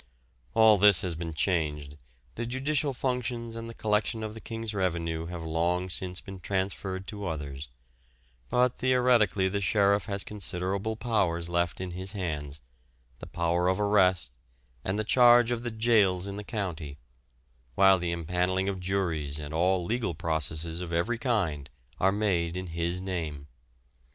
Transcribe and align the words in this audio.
All 0.55 0.79
this 0.79 1.01
has 1.03 1.13
been 1.13 1.35
changed, 1.35 1.95
the 2.33 2.47
judicial 2.47 2.91
functions 2.91 3.55
and 3.55 3.69
the 3.69 3.75
collection 3.75 4.23
of 4.23 4.33
the 4.33 4.41
King's 4.41 4.73
revenue 4.73 5.27
have 5.27 5.43
long 5.43 5.91
since 5.91 6.19
been 6.21 6.39
transferred 6.39 7.05
to 7.05 7.27
others; 7.27 7.69
but 8.49 8.79
theoretically 8.79 9.47
the 9.47 9.61
sheriff 9.61 10.05
has 10.05 10.23
considerable 10.23 10.95
powers 10.95 11.49
left 11.49 11.79
in 11.79 11.91
his 11.91 12.13
hands 12.13 12.61
the 13.19 13.27
power 13.27 13.67
of 13.67 13.79
arrest 13.79 14.31
and 14.83 14.97
the 14.97 15.03
charge 15.03 15.51
of 15.51 15.61
the 15.61 15.69
jails 15.69 16.25
in 16.25 16.35
the 16.35 16.43
county, 16.43 16.97
while 17.75 17.99
the 17.99 18.11
empanelling 18.11 18.67
of 18.67 18.79
juries 18.79 19.37
and 19.37 19.53
all 19.53 19.85
legal 19.85 20.15
processes 20.15 20.81
of 20.81 20.91
every 20.91 21.19
kind 21.19 21.69
are 21.99 22.11
made 22.11 22.57
in 22.57 22.65
his 22.65 22.99
name. 22.99 23.45